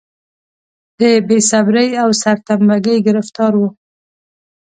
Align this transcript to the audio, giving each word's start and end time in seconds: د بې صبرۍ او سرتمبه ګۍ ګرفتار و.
د 0.99 1.01
بې 1.27 1.37
صبرۍ 1.49 1.89
او 2.03 2.09
سرتمبه 2.21 2.77
ګۍ 2.85 2.97
ګرفتار 3.07 3.53
و. 3.57 3.61